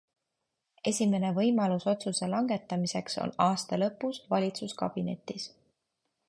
[0.91, 5.47] Esimene võimalus otsuse langetamiseks on aasta lõpus valitsuskabinetis.